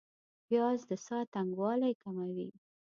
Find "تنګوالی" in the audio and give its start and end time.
1.33-1.93